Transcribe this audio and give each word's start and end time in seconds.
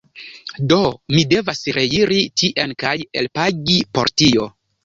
Do, 0.71 0.77
mi 1.17 1.25
devas 1.33 1.61
reiri 1.77 2.19
tien 2.43 2.75
kaj 2.85 2.97
elpagi 3.25 3.81
por 3.99 4.15
tio 4.23 4.51